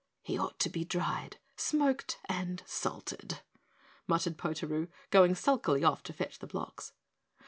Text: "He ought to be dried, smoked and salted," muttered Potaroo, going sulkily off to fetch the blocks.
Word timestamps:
"He 0.23 0.35
ought 0.35 0.57
to 0.61 0.69
be 0.71 0.83
dried, 0.83 1.37
smoked 1.57 2.17
and 2.25 2.63
salted," 2.65 3.41
muttered 4.07 4.35
Potaroo, 4.35 4.87
going 5.11 5.35
sulkily 5.35 5.83
off 5.83 6.01
to 6.01 6.13
fetch 6.13 6.39
the 6.39 6.47
blocks. 6.47 6.93